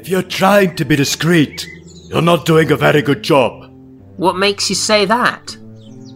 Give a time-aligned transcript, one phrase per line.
[0.00, 1.68] If you're trying to be discreet,
[2.08, 3.70] you're not doing a very good job.
[4.16, 5.54] What makes you say that?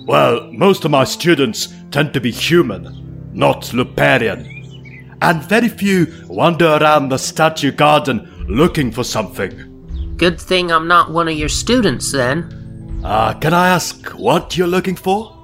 [0.06, 5.18] Well, most of my students tend to be human, not Luparian.
[5.20, 10.14] And very few wander around the statue garden looking for something.
[10.16, 13.02] Good thing I'm not one of your students then.
[13.04, 15.36] Uh, can I ask what you're looking for?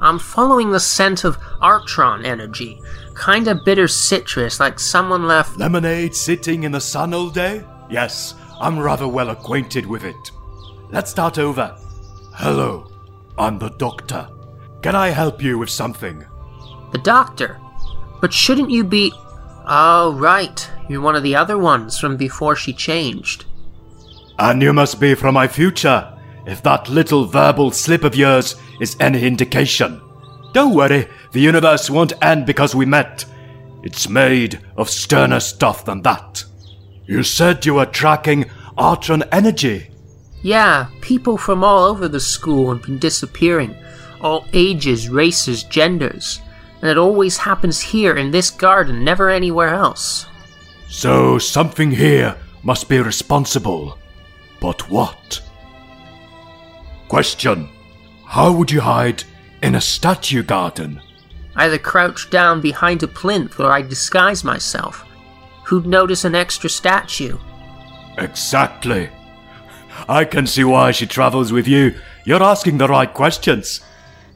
[0.00, 2.80] I'm following the scent of Artron energy.
[3.24, 5.58] Kinda bitter citrus, like someone left.
[5.58, 7.64] Lemonade sitting in the sun all day?
[7.90, 10.30] Yes, I'm rather well acquainted with it.
[10.90, 11.76] Let's start over.
[12.34, 12.90] Hello,
[13.38, 14.28] I'm the doctor.
[14.82, 16.24] Can I help you with something?
[16.92, 17.60] The doctor.
[18.20, 19.12] But shouldn't you be.
[19.66, 20.70] Oh, right.
[20.88, 23.44] You're one of the other ones from before she changed.
[24.38, 28.96] And you must be from my future, if that little verbal slip of yours is
[29.00, 30.00] any indication.
[30.56, 33.26] Don't worry, the universe won't end because we met.
[33.82, 36.46] It's made of sterner stuff than that.
[37.04, 38.44] You said you were tracking
[38.78, 39.90] Artron energy.
[40.40, 43.76] Yeah, people from all over the school have been disappearing.
[44.22, 46.40] All ages, races, genders.
[46.80, 50.24] And it always happens here in this garden, never anywhere else.
[50.88, 53.98] So something here must be responsible.
[54.60, 55.38] But what?
[57.08, 57.68] Question.
[58.24, 59.22] How would you hide
[59.66, 61.02] in a statue garden?
[61.56, 65.04] Either crouch down behind a plinth or I'd disguise myself.
[65.64, 67.36] Who'd notice an extra statue?
[68.16, 69.10] Exactly.
[70.08, 71.96] I can see why she travels with you.
[72.24, 73.80] You're asking the right questions.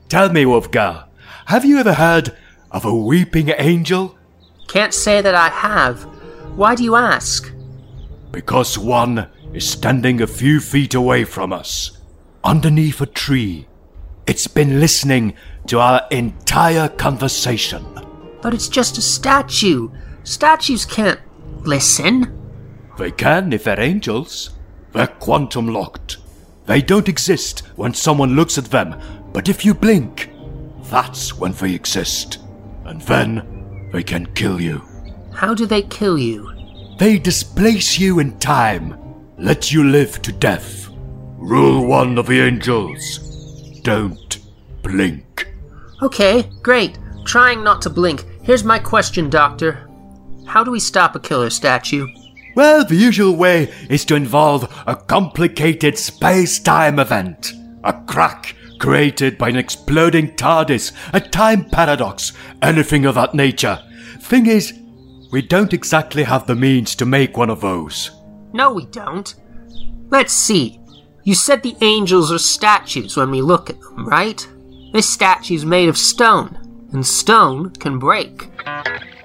[0.09, 1.05] Tell me, Wolfgar,
[1.47, 2.37] have you ever heard
[2.73, 4.19] of a weeping angel?
[4.67, 6.03] Can't say that I have.
[6.57, 7.53] Why do you ask?
[8.33, 11.99] Because one is standing a few feet away from us,
[12.43, 13.69] underneath a tree.
[14.31, 15.35] It's been listening
[15.67, 17.85] to our entire conversation.
[18.41, 19.89] But it's just a statue.
[20.23, 21.19] Statues can't
[21.63, 22.33] listen.
[22.97, 24.51] They can if they're angels.
[24.93, 26.19] They're quantum locked.
[26.67, 28.95] They don't exist when someone looks at them,
[29.33, 30.31] but if you blink,
[30.85, 32.39] that's when they exist.
[32.85, 34.81] And then they can kill you.
[35.33, 36.53] How do they kill you?
[37.01, 38.97] They displace you in time,
[39.39, 40.89] let you live to death.
[41.37, 43.30] Rule one of the angels
[43.83, 44.39] don't
[44.83, 45.49] blink.
[46.03, 46.99] Okay, great.
[47.25, 48.25] Trying not to blink.
[48.43, 49.89] Here's my question, Doctor.
[50.47, 52.07] How do we stop a killer statue?
[52.57, 57.53] Well, the usual way is to involve a complicated space time event.
[57.85, 62.33] A crack created by an exploding TARDIS, a time paradox,
[62.63, 63.79] anything of that nature.
[64.21, 64.73] Thing is,
[65.31, 68.11] we don't exactly have the means to make one of those.
[68.53, 69.33] No, we don't.
[70.09, 70.80] Let's see.
[71.23, 74.47] You said the angels are statues when we look at them, right?
[74.93, 76.57] This statue's made of stone,
[76.93, 78.49] and stone can break.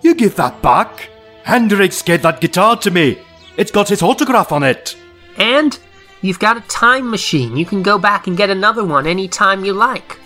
[0.02, 1.10] You give that back.
[1.44, 3.18] Hendrix gave that guitar to me.
[3.58, 4.96] It's got his autograph on it.
[5.38, 5.78] And
[6.22, 7.56] you've got a time machine.
[7.56, 10.20] You can go back and get another one anytime you like.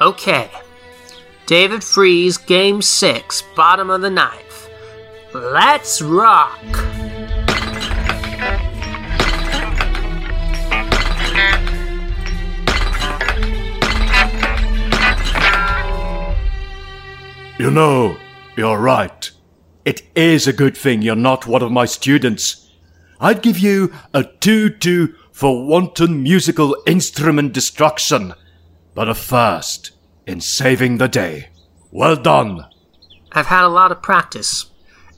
[0.00, 0.50] Okay.
[1.46, 4.68] David Freese, Game 6, bottom of the ninth.
[5.34, 6.93] Let's rock!
[17.58, 18.16] You know,
[18.56, 19.30] you're right.
[19.84, 22.70] It is a good thing you're not one of my students.
[23.20, 28.34] I'd give you a 2-2 for wanton musical instrument destruction,
[28.94, 29.92] but a first
[30.26, 31.50] in saving the day.
[31.90, 32.66] Well done.
[33.32, 34.70] I've had a lot of practice.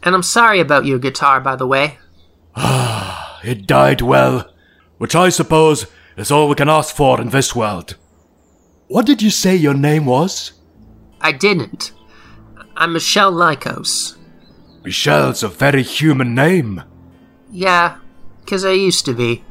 [0.02, 1.98] And I'm sorry about your guitar, by the way.
[2.54, 4.52] Ah, It died well,
[4.98, 5.86] which I suppose
[6.16, 7.96] is all we can ask for in this world.
[8.88, 10.52] What did you say your name was?
[11.20, 11.92] I didn't.
[12.78, 14.16] I'm Michelle Lycos.
[14.84, 16.82] Michelle's a very human name.
[17.50, 17.96] Yeah,
[18.46, 19.44] 'cause I used to be.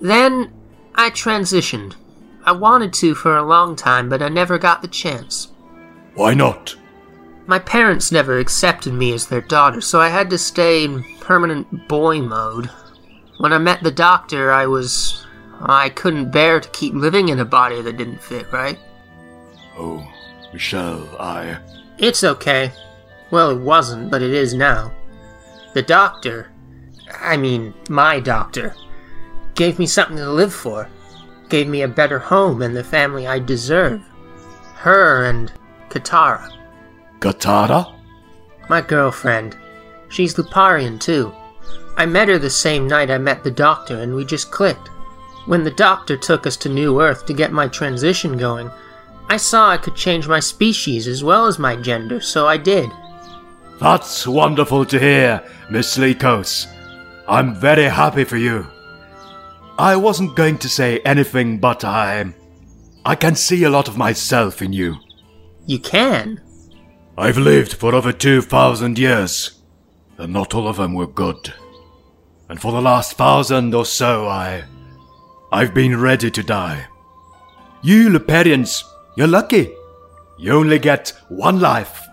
[0.00, 0.52] Then
[0.94, 1.94] I transitioned.
[2.44, 5.48] I wanted to for a long time, but I never got the chance.
[6.14, 6.76] Why not?
[7.46, 11.88] My parents never accepted me as their daughter, so I had to stay in permanent
[11.88, 12.70] boy mode.
[13.38, 15.26] When I met the doctor, I was.
[15.62, 18.78] I couldn't bear to keep living in a body that didn't fit, right?
[19.78, 20.06] Oh,
[20.52, 21.58] Michelle, I.
[21.98, 22.72] It's okay.
[23.30, 24.92] Well, it wasn't, but it is now.
[25.74, 26.50] The doctor,
[27.20, 28.74] I mean, my doctor,
[29.54, 30.88] gave me something to live for.
[31.48, 34.02] Gave me a better home and the family I deserve.
[34.76, 35.52] Her and
[35.90, 36.50] Katara,
[37.18, 37.94] Katara?
[38.68, 39.56] my girlfriend.
[40.08, 41.32] She's Luparian, too.
[41.96, 44.88] I met her the same night I met the doctor, and we just clicked.
[45.46, 48.70] When the doctor took us to New Earth to get my transition going,
[49.30, 52.90] I saw I could change my species as well as my gender, so I did.
[53.78, 56.66] That's wonderful to hear, Miss Lycos.
[57.28, 58.66] I'm very happy for you.
[59.78, 62.34] I wasn't going to say anything, but I.
[63.04, 64.96] I can see a lot of myself in you.
[65.64, 66.40] You can?
[67.16, 69.60] I've lived for over 2,000 years,
[70.18, 71.54] and not all of them were good.
[72.48, 74.64] And for the last thousand or so, I.
[75.52, 76.88] I've been ready to die.
[77.80, 78.82] You Luparians,
[79.16, 79.72] you're lucky.
[80.38, 82.06] You only get one life,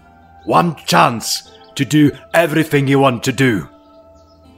[0.46, 3.70] one chance to do everything you want to do.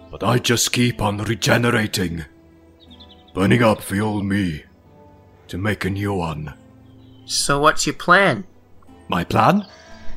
[0.10, 2.26] But I just keep on regenerating,
[3.34, 4.64] burning up the old me
[5.50, 6.54] to make a new one.
[7.26, 8.46] So, what's your plan?
[9.08, 9.68] My plan?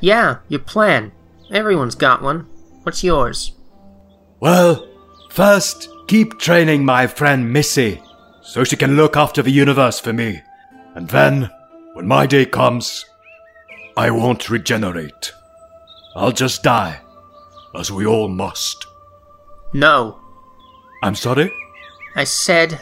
[0.00, 1.12] Yeah, your plan.
[1.50, 2.46] Everyone's got one.
[2.84, 3.52] What's yours?
[4.40, 4.88] Well,
[5.30, 8.02] first, keep training my friend Missy
[8.42, 10.42] so she can look after the universe for me.
[10.94, 11.50] And then,
[11.92, 13.04] when my day comes,
[13.96, 15.32] I won't regenerate.
[16.16, 17.00] I'll just die,
[17.74, 18.86] as we all must.
[19.72, 20.18] No.
[21.02, 21.52] I'm sorry?
[22.14, 22.80] I said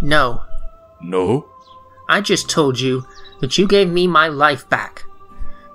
[0.00, 0.42] no.
[1.00, 1.48] No?
[2.08, 3.04] I just told you
[3.40, 5.04] that you gave me my life back.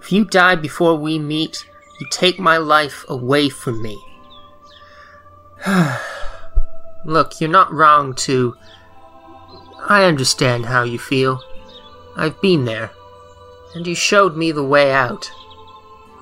[0.01, 1.67] If you die before we meet,
[1.99, 3.97] you take my life away from me.
[7.05, 8.55] Look, you're not wrong to.
[9.89, 11.41] I understand how you feel.
[12.17, 12.91] I've been there.
[13.75, 15.31] And you showed me the way out.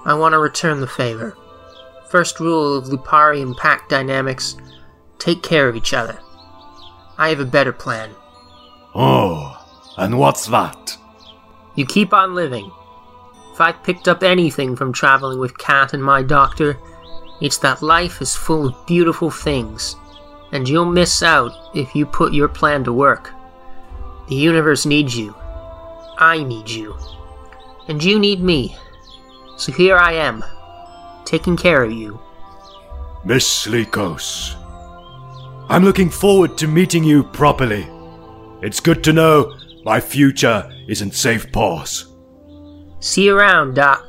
[0.05, 1.37] I want to return the favor.
[2.09, 4.57] First rule of Luparian pack dynamics
[5.17, 6.19] take care of each other.
[7.17, 8.11] I have a better plan.
[8.93, 9.57] Oh,
[9.97, 10.97] and what's that?
[11.75, 12.71] You keep on living.
[13.53, 16.77] If I picked up anything from traveling with Kat and my doctor,
[17.41, 19.95] it's that life is full of beautiful things,
[20.51, 23.31] and you'll miss out if you put your plan to work.
[24.27, 25.33] The universe needs you.
[26.17, 26.95] I need you.
[27.87, 28.75] And you need me.
[29.57, 30.43] So here I am,
[31.25, 32.19] taking care of you.
[33.23, 34.55] Miss Lycos.
[35.69, 37.87] I'm looking forward to meeting you properly.
[38.61, 42.13] It's good to know my future is in safe paws.
[42.99, 44.03] See you around, Doc.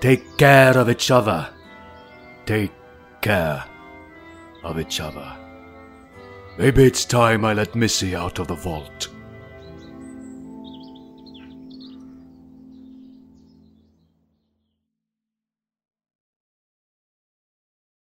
[0.00, 1.48] Take care of each other.
[2.46, 2.72] Take
[3.20, 3.64] care
[4.62, 5.36] of each other.
[6.56, 9.08] Maybe it's time I let Missy out of the vault.